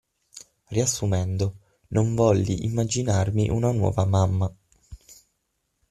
Riassumendo: 0.71 1.57
Non 1.89 2.15
volli 2.15 2.65
immaginarmi 2.65 3.51
una 3.51 3.71
nuova 3.71 4.03
mamma. 4.03 4.51